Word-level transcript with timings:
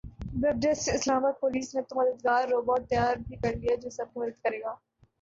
web 0.33 0.55
desk 0.61 0.89
اسلام 0.89 1.17
آباد 1.17 1.35
پولیس 1.41 1.67
نے 1.75 1.81
تو 1.81 1.93
مددگار 1.99 2.41
روبوٹ 2.47 2.81
تیار 2.89 3.15
بھی 3.25 3.35
کرلیا 3.37 3.75
جو 3.81 3.89
سب 3.89 4.07
کی 4.07 4.19
مدد 4.19 4.43
کرے 4.43 4.59
گا 4.61 4.73